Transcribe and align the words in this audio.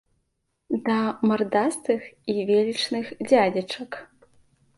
Да 0.87 0.95
мардастых 1.31 2.01
і 2.33 2.47
велічных 2.51 3.05
дзядзечак. 3.29 3.91